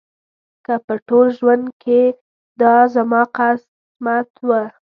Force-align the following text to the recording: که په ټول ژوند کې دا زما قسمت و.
که 0.65 0.73
په 0.85 0.93
ټول 1.07 1.27
ژوند 1.39 1.65
کې 1.83 2.01
دا 2.61 2.75
زما 2.95 3.21
قسمت 3.37 4.29
و. 4.47 4.49